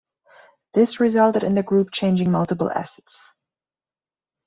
[0.73, 3.33] This resulted in the group changing multiple assets.